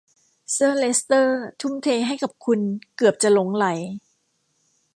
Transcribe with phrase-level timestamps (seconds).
[0.53, 2.59] เซอร์เลสเตอร์ทุ่มเทให้กับคุณ
[2.97, 3.65] เกือบจะหลงใหล